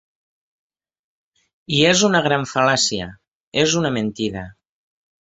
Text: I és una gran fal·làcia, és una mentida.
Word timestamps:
I 1.79 1.83
és 1.91 2.03
una 2.09 2.23
gran 2.31 2.49
fal·làcia, 2.55 3.13
és 3.67 3.81
una 3.85 3.97
mentida. 4.01 4.51